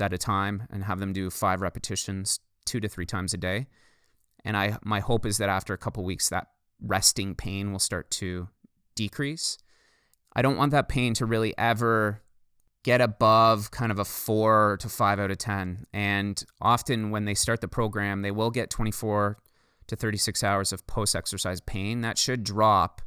at 0.00 0.12
a 0.12 0.18
time 0.18 0.64
and 0.70 0.84
have 0.84 1.00
them 1.00 1.12
do 1.12 1.30
five 1.30 1.60
repetitions 1.60 2.40
two 2.64 2.80
to 2.80 2.88
three 2.88 3.06
times 3.06 3.32
a 3.32 3.38
day. 3.38 3.66
And 4.44 4.56
I, 4.56 4.78
my 4.84 5.00
hope 5.00 5.24
is 5.24 5.38
that 5.38 5.48
after 5.48 5.72
a 5.72 5.78
couple 5.78 6.04
weeks, 6.04 6.28
that 6.28 6.48
resting 6.80 7.34
pain 7.34 7.72
will 7.72 7.78
start 7.78 8.10
to 8.12 8.48
decrease. 8.94 9.58
I 10.34 10.42
don't 10.42 10.56
want 10.56 10.72
that 10.72 10.88
pain 10.88 11.14
to 11.14 11.26
really 11.26 11.54
ever 11.56 12.22
get 12.82 13.00
above 13.00 13.70
kind 13.70 13.92
of 13.92 13.98
a 13.98 14.04
four 14.04 14.76
to 14.80 14.88
five 14.88 15.20
out 15.20 15.30
of 15.30 15.38
10. 15.38 15.86
And 15.92 16.42
often 16.60 17.10
when 17.10 17.24
they 17.24 17.34
start 17.34 17.60
the 17.60 17.68
program, 17.68 18.22
they 18.22 18.30
will 18.32 18.50
get 18.50 18.70
24 18.70 19.38
to 19.86 19.96
36 19.96 20.42
hours 20.42 20.72
of 20.72 20.86
post 20.86 21.14
exercise 21.14 21.60
pain. 21.60 22.00
That 22.00 22.18
should 22.18 22.42
drop 22.42 23.02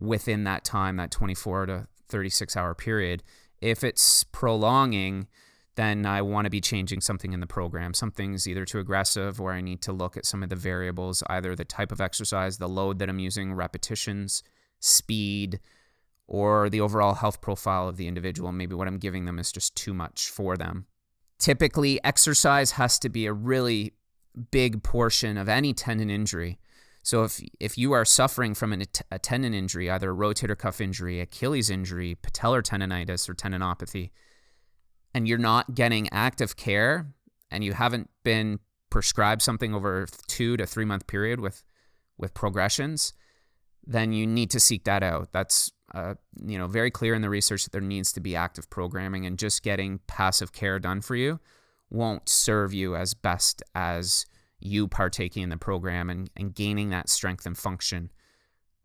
within 0.00 0.44
that 0.44 0.64
time, 0.64 0.96
that 0.96 1.10
24 1.10 1.66
to 1.66 1.86
36 2.08 2.56
hour 2.56 2.74
period. 2.74 3.22
If 3.60 3.82
it's 3.82 4.24
prolonging, 4.24 5.26
then 5.74 6.06
I 6.06 6.22
want 6.22 6.46
to 6.46 6.50
be 6.50 6.60
changing 6.60 7.00
something 7.00 7.32
in 7.32 7.40
the 7.40 7.46
program. 7.46 7.94
Something's 7.94 8.48
either 8.48 8.64
too 8.64 8.80
aggressive 8.80 9.40
or 9.40 9.52
I 9.52 9.60
need 9.60 9.80
to 9.82 9.92
look 9.92 10.16
at 10.16 10.26
some 10.26 10.42
of 10.42 10.48
the 10.48 10.56
variables, 10.56 11.22
either 11.28 11.54
the 11.54 11.64
type 11.64 11.92
of 11.92 12.00
exercise, 12.00 12.58
the 12.58 12.68
load 12.68 12.98
that 12.98 13.08
I'm 13.08 13.18
using, 13.20 13.54
repetitions, 13.54 14.42
speed, 14.80 15.60
or 16.26 16.68
the 16.68 16.80
overall 16.80 17.14
health 17.14 17.40
profile 17.40 17.88
of 17.88 17.96
the 17.96 18.08
individual. 18.08 18.52
Maybe 18.52 18.74
what 18.74 18.88
I'm 18.88 18.98
giving 18.98 19.24
them 19.24 19.38
is 19.38 19.52
just 19.52 19.76
too 19.76 19.94
much 19.94 20.28
for 20.28 20.56
them. 20.56 20.86
Typically, 21.38 22.02
exercise 22.04 22.72
has 22.72 22.98
to 22.98 23.08
be 23.08 23.26
a 23.26 23.32
really 23.32 23.94
big 24.50 24.82
portion 24.82 25.38
of 25.38 25.48
any 25.48 25.72
tendon 25.72 26.10
injury. 26.10 26.58
So 27.02 27.24
if 27.24 27.40
if 27.60 27.78
you 27.78 27.92
are 27.92 28.04
suffering 28.04 28.54
from 28.54 28.72
an, 28.72 28.84
a 29.10 29.18
tendon 29.18 29.54
injury, 29.54 29.90
either 29.90 30.10
a 30.10 30.14
rotator 30.14 30.56
cuff 30.56 30.80
injury, 30.80 31.20
Achilles 31.20 31.70
injury, 31.70 32.16
patellar 32.22 32.62
tendonitis, 32.62 33.28
or 33.28 33.34
tendinopathy, 33.34 34.10
and 35.14 35.26
you're 35.26 35.38
not 35.38 35.74
getting 35.74 36.08
active 36.12 36.56
care, 36.56 37.12
and 37.50 37.64
you 37.64 37.72
haven't 37.72 38.10
been 38.24 38.58
prescribed 38.90 39.42
something 39.42 39.74
over 39.74 40.06
two 40.26 40.56
to 40.56 40.66
three 40.66 40.84
month 40.84 41.06
period 41.06 41.40
with 41.40 41.62
with 42.18 42.34
progressions, 42.34 43.12
then 43.86 44.12
you 44.12 44.26
need 44.26 44.50
to 44.50 44.60
seek 44.60 44.84
that 44.84 45.02
out. 45.02 45.32
That's 45.32 45.72
uh, 45.94 46.14
you 46.44 46.58
know 46.58 46.66
very 46.66 46.90
clear 46.90 47.14
in 47.14 47.22
the 47.22 47.30
research 47.30 47.64
that 47.64 47.72
there 47.72 47.80
needs 47.80 48.12
to 48.12 48.20
be 48.20 48.36
active 48.36 48.68
programming, 48.68 49.24
and 49.24 49.38
just 49.38 49.62
getting 49.62 50.00
passive 50.06 50.52
care 50.52 50.78
done 50.78 51.00
for 51.00 51.16
you 51.16 51.40
won't 51.90 52.28
serve 52.28 52.74
you 52.74 52.94
as 52.94 53.14
best 53.14 53.62
as 53.74 54.26
you 54.60 54.88
partaking 54.88 55.42
in 55.42 55.48
the 55.48 55.56
program 55.56 56.10
and, 56.10 56.30
and 56.36 56.54
gaining 56.54 56.90
that 56.90 57.08
strength 57.08 57.46
and 57.46 57.56
function 57.56 58.10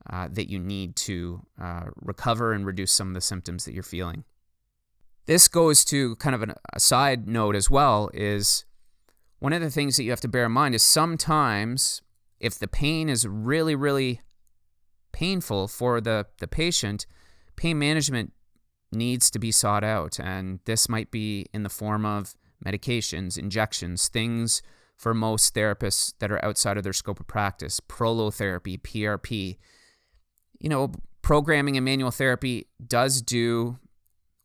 uh, 0.09 0.27
that 0.31 0.49
you 0.49 0.59
need 0.59 0.95
to 0.95 1.45
uh, 1.61 1.85
recover 1.95 2.53
and 2.53 2.65
reduce 2.65 2.91
some 2.91 3.09
of 3.09 3.13
the 3.13 3.21
symptoms 3.21 3.65
that 3.65 3.73
you're 3.73 3.83
feeling. 3.83 4.23
This 5.25 5.47
goes 5.47 5.85
to 5.85 6.15
kind 6.17 6.35
of 6.35 6.43
an, 6.43 6.53
a 6.73 6.79
side 6.79 7.27
note 7.27 7.55
as 7.55 7.69
well 7.69 8.09
is 8.13 8.65
one 9.39 9.53
of 9.53 9.61
the 9.61 9.71
things 9.71 9.97
that 9.97 10.03
you 10.03 10.09
have 10.09 10.21
to 10.21 10.27
bear 10.27 10.45
in 10.45 10.51
mind 10.51 10.75
is 10.75 10.83
sometimes 10.83 12.01
if 12.39 12.59
the 12.59 12.67
pain 12.67 13.07
is 13.07 13.25
really, 13.25 13.75
really 13.75 14.21
painful 15.13 15.67
for 15.67 16.01
the, 16.01 16.25
the 16.39 16.47
patient, 16.47 17.05
pain 17.55 17.79
management 17.79 18.33
needs 18.91 19.31
to 19.31 19.39
be 19.39 19.51
sought 19.51 19.83
out. 19.83 20.19
And 20.19 20.59
this 20.65 20.89
might 20.89 21.09
be 21.11 21.45
in 21.53 21.63
the 21.63 21.69
form 21.69 22.05
of 22.05 22.35
medications, 22.65 23.37
injections, 23.37 24.09
things 24.09 24.61
for 24.97 25.13
most 25.13 25.53
therapists 25.53 26.13
that 26.19 26.31
are 26.31 26.43
outside 26.43 26.77
of 26.77 26.83
their 26.83 26.93
scope 26.93 27.19
of 27.19 27.27
practice 27.27 27.79
prolotherapy, 27.79 28.79
PRP. 28.81 29.57
You 30.59 30.69
know, 30.69 30.91
programming 31.21 31.77
and 31.77 31.85
manual 31.85 32.11
therapy 32.11 32.67
does 32.85 33.21
do 33.21 33.79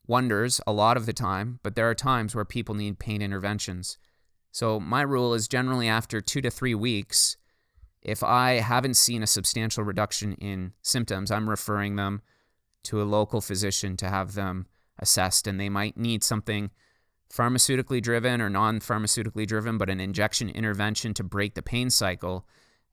wonders 0.07 0.61
a 0.67 0.73
lot 0.73 0.97
of 0.97 1.07
the 1.07 1.12
time, 1.12 1.61
but 1.62 1.76
there 1.76 1.88
are 1.88 1.95
times 1.95 2.35
where 2.35 2.45
people 2.45 2.75
need 2.75 2.99
pain 2.99 3.23
interventions. 3.23 3.99
So, 4.50 4.81
my 4.81 5.02
rule 5.02 5.35
is 5.35 5.47
generally 5.47 5.88
after 5.88 6.21
two 6.21 6.40
to 6.40 6.50
three 6.50 6.75
weeks, 6.75 7.37
if 8.02 8.23
I 8.23 8.55
haven't 8.55 8.95
seen 8.95 9.23
a 9.23 9.26
substantial 9.26 9.85
reduction 9.85 10.33
in 10.35 10.73
symptoms, 10.83 11.31
I'm 11.31 11.50
referring 11.50 11.97
them 11.97 12.23
to 12.85 13.02
a 13.02 13.05
local 13.05 13.40
physician 13.40 13.97
to 13.99 14.09
have 14.09 14.35
them 14.35 14.67
assessed, 14.99 15.47
and 15.47 15.61
they 15.61 15.69
might 15.69 15.97
need 15.97 16.25
something 16.25 16.71
pharmaceutically 17.32 18.02
driven 18.02 18.40
or 18.40 18.49
non 18.49 18.80
pharmaceutically 18.80 19.47
driven, 19.47 19.78
but 19.78 19.90
an 19.90 20.00
injection 20.00 20.49
intervention 20.49 21.14
to 21.14 21.25
break 21.25 21.54
the 21.54 21.62
pain 21.62 21.90
cycle. 21.90 22.47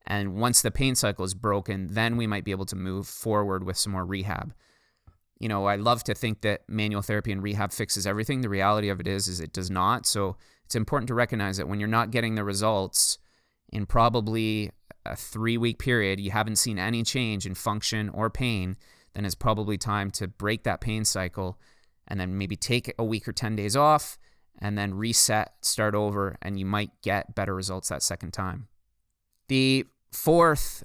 And 0.08 0.36
once 0.36 0.62
the 0.62 0.72
pain 0.72 0.96
cycle 0.96 1.26
is 1.26 1.34
broken, 1.34 1.88
then 1.88 2.16
we 2.18 2.28
might 2.28 2.44
be 2.44 2.52
able 2.52 2.66
to 2.68 2.76
move 2.76 3.08
forward 3.08 3.64
with 3.64 3.78
some 3.78 3.94
more 3.94 4.06
rehab. 4.06 4.54
You 5.40 5.50
know, 5.50 5.66
I 5.66 5.76
love 5.76 6.04
to 6.06 6.14
think 6.14 6.42
that 6.42 6.62
manual 6.70 7.02
therapy 7.02 7.32
and 7.32 7.42
rehab 7.42 7.74
fixes 7.74 8.06
everything. 8.06 8.42
The 8.42 8.50
reality 8.50 8.90
of 8.90 9.00
it 9.00 9.08
is, 9.08 9.28
is 9.28 9.40
it 9.40 9.52
does 9.52 9.72
not. 9.72 10.06
So 10.06 10.38
it's 10.64 10.76
important 10.76 11.08
to 11.08 11.14
recognize 11.14 11.58
that 11.58 11.68
when 11.68 11.80
you're 11.80 11.90
not 11.90 12.12
getting 12.12 12.36
the 12.36 12.44
results 12.44 13.18
in 13.70 13.86
probably 13.86 14.72
a 15.06 15.16
three 15.16 15.58
week 15.58 15.80
period, 15.80 16.20
you 16.20 16.32
haven't 16.32 16.58
seen 16.58 16.80
any 16.80 17.04
change 17.04 17.46
in 17.46 17.56
function 17.56 18.10
or 18.10 18.30
pain, 18.30 18.78
then 19.14 19.26
it's 19.26 19.36
probably 19.36 19.78
time 19.78 20.12
to 20.12 20.28
break 20.28 20.64
that 20.64 20.82
pain 20.82 21.04
cycle 21.04 21.58
and 22.08 22.20
then 22.20 22.38
maybe 22.38 22.56
take 22.56 22.94
a 22.98 23.04
week 23.04 23.28
or 23.28 23.34
10 23.34 23.56
days 23.56 23.76
off 23.76 24.18
and 24.60 24.78
then 24.78 24.94
reset, 24.94 25.54
start 25.62 25.96
over, 25.96 26.38
and 26.42 26.58
you 26.60 26.66
might 26.66 26.92
get 27.02 27.36
better 27.36 27.54
results 27.54 27.90
that 27.90 28.02
second 28.02 28.32
time. 28.32 28.68
The 29.48 29.86
fourth 30.12 30.84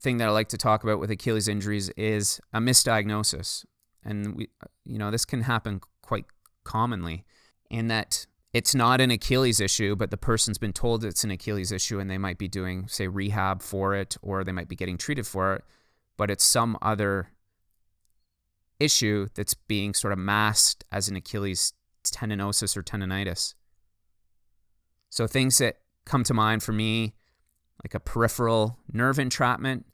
thing 0.00 0.18
that 0.18 0.28
I 0.28 0.32
like 0.32 0.48
to 0.48 0.58
talk 0.58 0.84
about 0.84 1.00
with 1.00 1.10
Achilles 1.10 1.48
injuries 1.48 1.88
is 1.90 2.40
a 2.52 2.60
misdiagnosis. 2.60 3.64
And 4.04 4.36
we 4.36 4.48
you 4.84 4.98
know, 4.98 5.10
this 5.10 5.24
can 5.24 5.42
happen 5.42 5.80
quite 6.02 6.26
commonly 6.64 7.24
in 7.70 7.88
that 7.88 8.26
it's 8.52 8.74
not 8.74 9.00
an 9.00 9.10
Achilles 9.10 9.60
issue, 9.60 9.94
but 9.96 10.10
the 10.10 10.16
person's 10.16 10.58
been 10.58 10.72
told 10.72 11.04
it's 11.04 11.24
an 11.24 11.30
Achilles 11.30 11.72
issue 11.72 11.98
and 11.98 12.10
they 12.10 12.18
might 12.18 12.38
be 12.38 12.48
doing, 12.48 12.88
say, 12.88 13.06
rehab 13.06 13.62
for 13.62 13.94
it 13.94 14.16
or 14.22 14.44
they 14.44 14.52
might 14.52 14.68
be 14.68 14.76
getting 14.76 14.96
treated 14.96 15.26
for 15.26 15.54
it, 15.54 15.64
but 16.16 16.30
it's 16.30 16.44
some 16.44 16.78
other 16.80 17.30
issue 18.80 19.28
that's 19.34 19.54
being 19.54 19.94
sort 19.94 20.12
of 20.12 20.18
masked 20.18 20.84
as 20.92 21.08
an 21.08 21.16
Achilles 21.16 21.72
tendinosis 22.04 22.76
or 22.76 22.82
tendonitis. 22.82 23.54
So 25.10 25.26
things 25.26 25.58
that 25.58 25.78
come 26.04 26.24
to 26.24 26.34
mind 26.34 26.62
for 26.62 26.72
me, 26.72 27.14
like 27.84 27.94
a 27.94 28.00
peripheral 28.00 28.78
nerve 28.92 29.18
entrapment. 29.18 29.86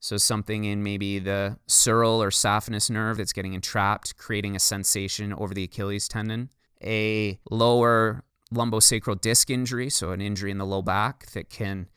So 0.00 0.18
something 0.18 0.64
in 0.64 0.82
maybe 0.82 1.18
the 1.18 1.58
sural 1.66 2.18
or 2.18 2.28
saphenous 2.28 2.90
nerve 2.90 3.16
that's 3.16 3.32
getting 3.32 3.54
entrapped, 3.54 4.16
creating 4.18 4.54
a 4.54 4.60
sensation 4.60 5.32
over 5.32 5.54
the 5.54 5.64
Achilles 5.64 6.08
tendon. 6.08 6.50
A 6.82 7.38
lower 7.50 8.22
lumbosacral 8.52 9.20
disc 9.20 9.48
injury, 9.48 9.88
so 9.88 10.10
an 10.10 10.20
injury 10.20 10.50
in 10.50 10.58
the 10.58 10.66
low 10.66 10.82
back 10.82 11.26
that 11.32 11.48
can 11.48 11.88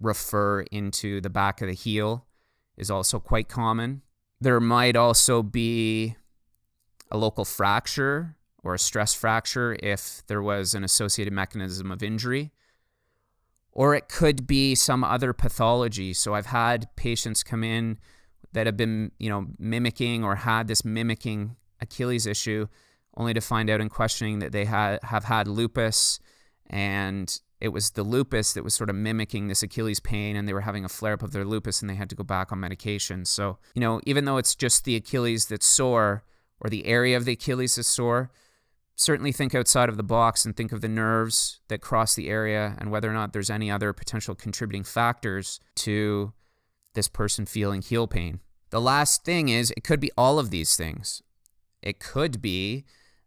refer 0.00 0.60
into 0.70 1.20
the 1.20 1.30
back 1.30 1.60
of 1.60 1.66
the 1.66 1.74
heel, 1.74 2.26
is 2.76 2.90
also 2.90 3.18
quite 3.18 3.48
common. 3.48 4.02
There 4.40 4.60
might 4.60 4.96
also 4.96 5.42
be 5.42 6.16
a 7.10 7.16
local 7.16 7.44
fracture 7.44 8.36
or 8.62 8.74
a 8.74 8.78
stress 8.78 9.14
fracture 9.14 9.76
if 9.82 10.22
there 10.26 10.42
was 10.42 10.74
an 10.74 10.84
associated 10.84 11.32
mechanism 11.32 11.90
of 11.90 12.02
injury. 12.02 12.52
Or 13.72 13.94
it 13.94 14.08
could 14.08 14.46
be 14.46 14.74
some 14.74 15.04
other 15.04 15.32
pathology. 15.32 16.12
So 16.14 16.34
I've 16.34 16.46
had 16.46 16.88
patients 16.96 17.42
come 17.42 17.62
in 17.62 17.98
that 18.52 18.66
have 18.66 18.76
been, 18.76 19.12
you 19.18 19.28
know, 19.28 19.48
mimicking 19.58 20.24
or 20.24 20.36
had 20.36 20.66
this 20.66 20.84
mimicking 20.84 21.56
Achilles 21.80 22.26
issue, 22.26 22.68
only 23.16 23.34
to 23.34 23.40
find 23.40 23.68
out 23.68 23.80
in 23.80 23.88
questioning 23.88 24.38
that 24.38 24.52
they 24.52 24.64
had 24.64 25.02
have 25.02 25.24
had 25.24 25.46
lupus 25.46 26.18
and 26.68 27.40
it 27.60 27.68
was 27.68 27.90
the 27.90 28.02
lupus 28.02 28.52
that 28.52 28.64
was 28.64 28.74
sort 28.74 28.90
of 28.90 28.96
mimicking 28.96 29.48
this 29.48 29.62
Achilles 29.62 30.00
pain 30.00 30.36
and 30.36 30.46
they 30.46 30.52
were 30.52 30.60
having 30.62 30.84
a 30.84 30.88
flare 30.88 31.14
up 31.14 31.22
of 31.22 31.32
their 31.32 31.44
lupus 31.44 31.80
and 31.80 31.88
they 31.88 31.94
had 31.94 32.10
to 32.10 32.16
go 32.16 32.24
back 32.24 32.52
on 32.52 32.60
medication. 32.60 33.24
So, 33.24 33.58
you 33.74 33.80
know, 33.80 34.00
even 34.04 34.24
though 34.26 34.36
it's 34.36 34.54
just 34.54 34.84
the 34.84 34.96
Achilles 34.96 35.46
that's 35.46 35.66
sore 35.66 36.24
or 36.60 36.68
the 36.68 36.86
area 36.86 37.16
of 37.16 37.24
the 37.24 37.32
Achilles 37.32 37.78
is 37.78 37.86
sore, 37.86 38.30
certainly 38.94 39.32
think 39.32 39.54
outside 39.54 39.88
of 39.88 39.96
the 39.96 40.02
box 40.02 40.44
and 40.44 40.56
think 40.56 40.72
of 40.72 40.82
the 40.82 40.88
nerves 40.88 41.60
that 41.68 41.80
cross 41.80 42.14
the 42.14 42.28
area 42.28 42.76
and 42.78 42.90
whether 42.90 43.10
or 43.10 43.14
not 43.14 43.32
there's 43.32 43.50
any 43.50 43.70
other 43.70 43.92
potential 43.92 44.34
contributing 44.34 44.84
factors 44.84 45.60
to 45.76 46.32
this 46.94 47.08
person 47.08 47.46
feeling 47.46 47.80
heel 47.80 48.06
pain. 48.06 48.40
The 48.70 48.80
last 48.80 49.24
thing 49.24 49.48
is 49.48 49.72
it 49.76 49.84
could 49.84 50.00
be 50.00 50.10
all 50.16 50.38
of 50.38 50.50
these 50.50 50.76
things. 50.76 51.22
It 51.82 52.00
could 52.00 52.42
be 52.42 52.84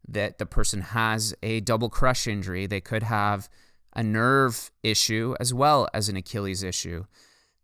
that 0.07 0.38
the 0.38 0.45
person 0.45 0.81
has 0.81 1.33
a 1.41 1.62
double 1.62 1.89
crush 1.89 2.27
injury. 2.27 2.65
They 2.65 2.81
could 2.81 3.03
have 3.03 3.48
a 3.93 4.03
nerve 4.03 4.72
issue 4.84 5.36
as 5.39 5.53
well 5.53 5.88
as 5.93 6.10
an 6.10 6.17
Achilles 6.17 6.63
issue. 6.63 7.05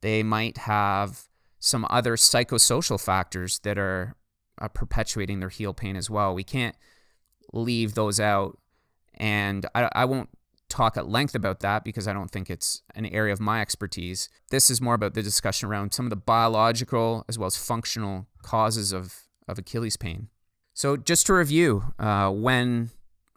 They 0.02 0.24
might 0.24 0.60
have 0.60 1.24
some 1.60 1.86
other 1.90 2.16
psychosocial 2.16 3.04
factors 3.04 3.60
that 3.60 3.78
are 3.78 4.16
uh, 4.62 4.68
perpetuating 4.68 5.40
their 5.40 5.50
heel 5.50 5.74
pain 5.74 5.96
as 5.96 6.10
well. 6.10 6.34
We 6.34 6.44
can't 6.44 6.76
leave 7.54 7.96
those 7.96 8.20
out. 8.20 8.60
And 9.16 9.66
I, 9.74 9.90
I 9.94 10.06
won't 10.06 10.30
talk 10.70 10.98
at 10.98 11.08
length 11.08 11.36
about 11.36 11.62
that 11.62 11.84
because 11.84 12.08
I 12.08 12.14
don't 12.14 12.30
think 12.30 12.50
it's 12.50 12.82
an 12.96 13.06
area 13.06 13.34
of 13.34 13.40
my 13.40 13.62
expertise. 13.62 14.30
This 14.50 14.70
is 14.70 14.82
more 14.82 14.94
about 14.94 15.14
the 15.14 15.24
discussion 15.24 15.70
around 15.70 15.94
some 15.94 16.06
of 16.06 16.10
the 16.10 16.16
biological 16.16 17.24
as 17.30 17.40
well 17.40 17.48
as 17.48 17.56
functional 17.56 18.28
causes 18.42 18.92
of, 18.92 19.28
of 19.48 19.58
Achilles 19.58 19.98
pain. 19.98 20.30
So, 20.74 20.98
just 20.98 21.26
to 21.28 21.34
review, 21.34 21.94
uh, 21.98 22.30
when 22.30 22.92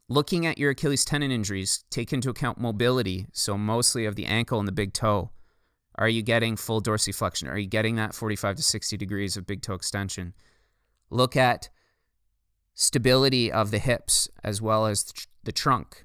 looking 0.09 0.47
at 0.47 0.59
your 0.59 0.71
Achilles 0.71 1.05
tendon 1.05 1.31
injuries, 1.31 1.85
take 1.91 2.13
into 2.13 2.31
account 2.31 2.59
mobility, 2.59 3.27
so 3.33 3.59
mostly 3.59 4.07
of 4.07 4.17
the 4.17 4.27
ankle 4.27 4.59
and 4.59 4.67
the 4.67 4.73
big 4.73 4.93
toe. 4.93 5.31
Are 5.97 6.09
you 6.09 6.23
getting 6.23 6.57
full 6.57 6.81
dorsiflexion? 6.81 7.51
Are 7.51 7.59
you 7.59 7.67
getting 7.67 7.97
that 7.97 8.15
45 8.15 8.57
to 8.57 8.63
60 8.63 8.97
degrees 8.97 9.37
of 9.37 9.47
big 9.47 9.63
toe 9.63 9.75
extension? 9.75 10.33
Look 11.11 11.37
at 11.37 11.69
stability 12.75 13.51
of 13.51 13.71
the 13.71 13.79
hips 13.79 14.29
as 14.45 14.63
well 14.63 14.87
as 14.87 15.13
the 15.43 15.53
trunk 15.53 16.05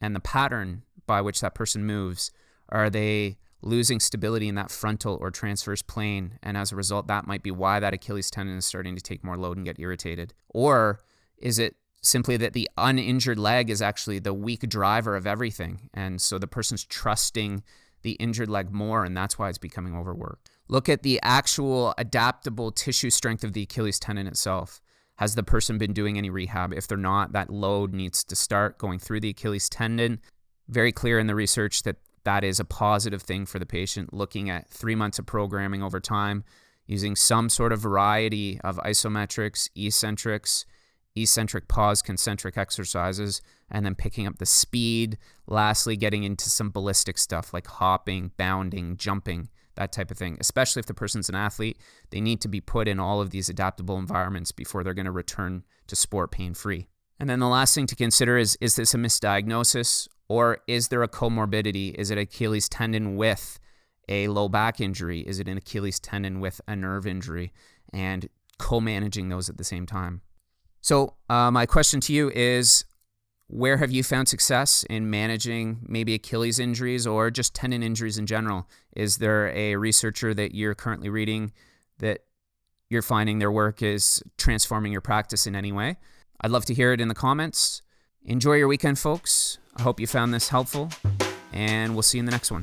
and 0.00 0.16
the 0.16 0.20
pattern 0.20 0.82
by 1.06 1.20
which 1.20 1.40
that 1.40 1.54
person 1.54 1.84
moves. 1.84 2.30
Are 2.70 2.88
they 2.88 3.38
losing 3.60 4.00
stability 4.00 4.48
in 4.48 4.54
that 4.54 4.70
frontal 4.70 5.18
or 5.20 5.30
transverse 5.30 5.82
plane? 5.82 6.38
And 6.42 6.56
as 6.56 6.72
a 6.72 6.76
result, 6.76 7.06
that 7.08 7.26
might 7.26 7.42
be 7.42 7.50
why 7.50 7.80
that 7.80 7.92
Achilles 7.92 8.30
tendon 8.30 8.56
is 8.56 8.64
starting 8.64 8.96
to 8.96 9.02
take 9.02 9.22
more 9.22 9.36
load 9.36 9.58
and 9.58 9.66
get 9.66 9.78
irritated. 9.78 10.32
Or 10.48 11.00
is 11.36 11.58
it 11.58 11.76
simply 12.00 12.36
that 12.36 12.52
the 12.52 12.68
uninjured 12.76 13.38
leg 13.38 13.70
is 13.70 13.82
actually 13.82 14.18
the 14.18 14.34
weak 14.34 14.68
driver 14.68 15.16
of 15.16 15.26
everything? 15.26 15.90
And 15.94 16.20
so 16.20 16.38
the 16.38 16.46
person's 16.46 16.84
trusting 16.84 17.62
the 18.02 18.12
injured 18.12 18.48
leg 18.48 18.70
more, 18.70 19.04
and 19.04 19.16
that's 19.16 19.38
why 19.38 19.48
it's 19.48 19.58
becoming 19.58 19.96
overworked. 19.96 20.50
Look 20.68 20.88
at 20.88 21.02
the 21.02 21.18
actual 21.22 21.94
adaptable 21.98 22.70
tissue 22.70 23.10
strength 23.10 23.42
of 23.42 23.52
the 23.54 23.62
Achilles 23.62 23.98
tendon 23.98 24.26
itself. 24.26 24.80
Has 25.16 25.34
the 25.34 25.42
person 25.42 25.78
been 25.78 25.92
doing 25.92 26.16
any 26.16 26.30
rehab? 26.30 26.72
If 26.72 26.86
they're 26.86 26.96
not, 26.96 27.32
that 27.32 27.50
load 27.50 27.92
needs 27.92 28.22
to 28.24 28.36
start 28.36 28.78
going 28.78 29.00
through 29.00 29.20
the 29.20 29.30
Achilles 29.30 29.68
tendon. 29.68 30.20
Very 30.68 30.92
clear 30.92 31.18
in 31.18 31.26
the 31.26 31.34
research 31.34 31.82
that 31.82 31.96
that 32.24 32.44
is 32.44 32.60
a 32.60 32.64
positive 32.64 33.22
thing 33.22 33.46
for 33.46 33.58
the 33.58 33.66
patient. 33.66 34.12
Looking 34.12 34.48
at 34.48 34.68
three 34.68 34.94
months 34.94 35.18
of 35.18 35.26
programming 35.26 35.82
over 35.82 35.98
time, 35.98 36.44
using 36.86 37.16
some 37.16 37.48
sort 37.48 37.72
of 37.72 37.80
variety 37.80 38.60
of 38.62 38.76
isometrics, 38.78 39.68
eccentrics, 39.74 40.66
eccentric 41.22 41.68
pause 41.68 42.02
concentric 42.02 42.56
exercises, 42.56 43.40
and 43.70 43.84
then 43.84 43.94
picking 43.94 44.26
up 44.26 44.38
the 44.38 44.46
speed. 44.46 45.18
Lastly, 45.46 45.96
getting 45.96 46.24
into 46.24 46.50
some 46.50 46.70
ballistic 46.70 47.18
stuff 47.18 47.52
like 47.52 47.66
hopping, 47.66 48.32
bounding, 48.36 48.96
jumping 48.96 49.48
that 49.76 49.92
type 49.92 50.10
of 50.10 50.18
thing. 50.18 50.36
Especially 50.40 50.80
if 50.80 50.86
the 50.86 50.94
person's 50.94 51.28
an 51.28 51.34
athlete, 51.34 51.78
they 52.10 52.20
need 52.20 52.40
to 52.42 52.48
be 52.48 52.60
put 52.60 52.88
in 52.88 53.00
all 53.00 53.20
of 53.20 53.30
these 53.30 53.48
adaptable 53.48 53.98
environments 53.98 54.52
before 54.52 54.84
they're 54.84 54.94
going 54.94 55.06
to 55.06 55.12
return 55.12 55.64
to 55.86 55.96
sport 55.96 56.30
pain 56.30 56.52
free. 56.52 56.88
And 57.18 57.28
then 57.28 57.40
the 57.40 57.48
last 57.48 57.74
thing 57.74 57.86
to 57.86 57.96
consider 57.96 58.36
is 58.36 58.56
is 58.60 58.76
this 58.76 58.94
a 58.94 58.98
misdiagnosis 58.98 60.08
or 60.28 60.58
is 60.66 60.88
there 60.88 61.02
a 61.02 61.08
comorbidity? 61.08 61.94
Is 61.94 62.10
it 62.10 62.18
Achilles 62.18 62.68
tendon 62.68 63.16
with 63.16 63.58
a 64.08 64.28
low 64.28 64.48
back 64.48 64.80
injury? 64.80 65.20
Is 65.20 65.40
it 65.40 65.48
an 65.48 65.56
Achilles 65.56 65.98
tendon 65.98 66.40
with 66.40 66.60
a 66.68 66.76
nerve 66.76 67.06
injury? 67.06 67.52
And 67.92 68.28
co 68.58 68.80
managing 68.80 69.28
those 69.28 69.48
at 69.48 69.56
the 69.56 69.64
same 69.64 69.86
time. 69.86 70.20
So, 70.80 71.14
uh, 71.28 71.50
my 71.50 71.66
question 71.66 72.00
to 72.00 72.12
you 72.12 72.30
is 72.30 72.84
where 73.48 73.78
have 73.78 73.90
you 73.90 74.02
found 74.02 74.28
success 74.28 74.84
in 74.90 75.10
managing 75.10 75.78
maybe 75.86 76.14
Achilles 76.14 76.58
injuries 76.58 77.06
or 77.06 77.30
just 77.30 77.54
tendon 77.54 77.82
injuries 77.82 78.18
in 78.18 78.26
general? 78.26 78.68
Is 78.94 79.16
there 79.16 79.48
a 79.48 79.76
researcher 79.76 80.34
that 80.34 80.54
you're 80.54 80.74
currently 80.74 81.08
reading 81.08 81.52
that 81.98 82.20
you're 82.90 83.02
finding 83.02 83.38
their 83.38 83.50
work 83.50 83.82
is 83.82 84.22
transforming 84.36 84.92
your 84.92 85.00
practice 85.00 85.46
in 85.46 85.56
any 85.56 85.72
way? 85.72 85.96
I'd 86.40 86.50
love 86.50 86.66
to 86.66 86.74
hear 86.74 86.92
it 86.92 87.00
in 87.00 87.08
the 87.08 87.14
comments. 87.14 87.82
Enjoy 88.24 88.54
your 88.54 88.68
weekend, 88.68 88.98
folks. 88.98 89.58
I 89.76 89.82
hope 89.82 89.98
you 89.98 90.06
found 90.06 90.34
this 90.34 90.48
helpful, 90.48 90.90
and 91.52 91.94
we'll 91.94 92.02
see 92.02 92.18
you 92.18 92.20
in 92.20 92.26
the 92.26 92.32
next 92.32 92.50
one. 92.50 92.62